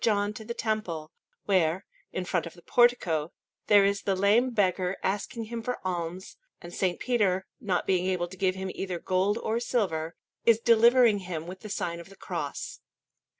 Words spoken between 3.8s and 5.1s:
is the lame beggar